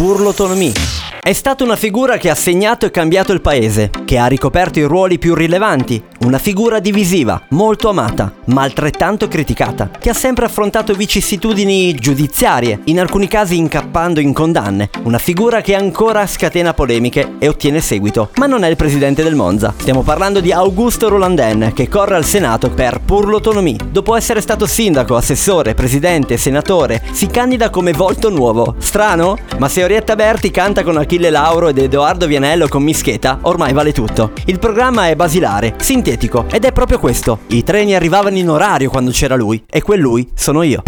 Pur 0.00 0.18
l'autonomia. 0.22 1.19
È 1.22 1.34
stata 1.34 1.64
una 1.64 1.76
figura 1.76 2.16
che 2.16 2.30
ha 2.30 2.34
segnato 2.34 2.86
e 2.86 2.90
cambiato 2.90 3.32
il 3.32 3.42
paese, 3.42 3.90
che 4.06 4.16
ha 4.16 4.24
ricoperto 4.24 4.78
i 4.78 4.84
ruoli 4.84 5.18
più 5.18 5.34
rilevanti, 5.34 6.02
una 6.20 6.38
figura 6.38 6.80
divisiva, 6.80 7.42
molto 7.50 7.90
amata, 7.90 8.32
ma 8.46 8.62
altrettanto 8.62 9.28
criticata, 9.28 9.90
che 9.98 10.08
ha 10.08 10.14
sempre 10.14 10.46
affrontato 10.46 10.94
vicissitudini 10.94 11.94
giudiziarie, 11.94 12.80
in 12.84 12.98
alcuni 12.98 13.28
casi 13.28 13.58
incappando 13.58 14.18
in 14.18 14.32
condanne, 14.32 14.88
una 15.02 15.18
figura 15.18 15.60
che 15.60 15.74
ancora 15.74 16.26
scatena 16.26 16.72
polemiche 16.72 17.34
e 17.38 17.48
ottiene 17.48 17.82
seguito, 17.82 18.30
ma 18.36 18.46
non 18.46 18.64
è 18.64 18.68
il 18.68 18.76
presidente 18.76 19.22
del 19.22 19.34
Monza. 19.34 19.74
Stiamo 19.76 20.02
parlando 20.02 20.40
di 20.40 20.52
Augusto 20.52 21.10
Rolandin, 21.10 21.72
che 21.74 21.86
corre 21.88 22.16
al 22.16 22.24
Senato 22.24 22.70
per 22.70 23.02
pur 23.04 23.28
l'autonomia. 23.28 23.76
Dopo 23.90 24.16
essere 24.16 24.40
stato 24.40 24.66
sindaco, 24.66 25.16
assessore, 25.16 25.74
presidente, 25.74 26.38
senatore, 26.38 27.02
si 27.12 27.26
candida 27.26 27.68
come 27.68 27.92
volto 27.92 28.30
nuovo. 28.30 28.76
Strano? 28.78 29.36
Ma 29.58 29.68
se 29.68 29.84
Orietta 29.84 30.16
Berti 30.16 30.50
canta 30.50 30.82
con 30.82 30.94
Achille 31.10 31.30
Lauro 31.30 31.66
ed 31.66 31.78
Edoardo 31.78 32.28
Vianello 32.28 32.68
con 32.68 32.84
Mischeta, 32.84 33.40
ormai 33.42 33.72
vale 33.72 33.90
tutto. 33.90 34.30
Il 34.44 34.60
programma 34.60 35.08
è 35.08 35.16
basilare, 35.16 35.74
sintetico, 35.76 36.46
ed 36.48 36.64
è 36.64 36.70
proprio 36.70 37.00
questo. 37.00 37.40
I 37.48 37.64
treni 37.64 37.96
arrivavano 37.96 38.36
in 38.36 38.48
orario 38.48 38.90
quando 38.90 39.10
c'era 39.10 39.34
lui, 39.34 39.60
e 39.68 39.82
quel 39.82 39.98
lui 39.98 40.28
sono 40.34 40.62
io. 40.62 40.84